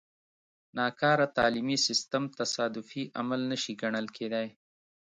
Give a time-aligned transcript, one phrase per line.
[0.77, 4.47] ناکاره تعلیمي سیستم تصادفي عمل نه شي ګڼل کېدای.